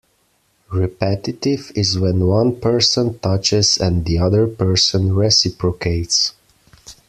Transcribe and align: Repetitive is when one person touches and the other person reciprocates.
Repetitive 0.71 1.71
is 1.75 1.99
when 1.99 2.25
one 2.25 2.59
person 2.59 3.19
touches 3.19 3.77
and 3.77 4.03
the 4.03 4.17
other 4.17 4.47
person 4.47 5.13
reciprocates. 5.13 6.33